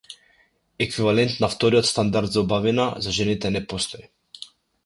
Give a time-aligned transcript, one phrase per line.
[0.85, 4.07] Еквивалент на вториот стандард за убавина за жените не постои.